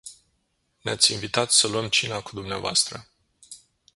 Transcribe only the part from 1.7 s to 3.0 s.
cina cu dvs.